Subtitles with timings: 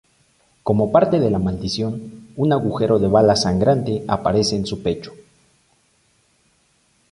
[0.63, 5.13] Como parte de la maldición, un agujero de bala sangrante aparece en su pecho.